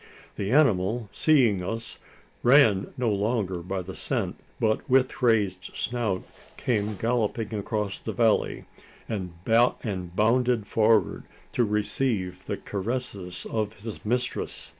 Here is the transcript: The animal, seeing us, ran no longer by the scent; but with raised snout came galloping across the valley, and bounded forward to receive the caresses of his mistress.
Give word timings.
The 0.35 0.51
animal, 0.51 1.09
seeing 1.11 1.63
us, 1.63 1.99
ran 2.41 2.91
no 2.97 3.11
longer 3.13 3.61
by 3.61 3.83
the 3.83 3.93
scent; 3.93 4.39
but 4.59 4.89
with 4.89 5.21
raised 5.21 5.65
snout 5.75 6.23
came 6.57 6.95
galloping 6.95 7.53
across 7.53 7.99
the 7.99 8.11
valley, 8.11 8.65
and 9.07 9.33
bounded 9.45 10.65
forward 10.65 11.25
to 11.53 11.63
receive 11.63 12.47
the 12.47 12.57
caresses 12.57 13.45
of 13.47 13.73
his 13.83 14.03
mistress. 14.03 14.69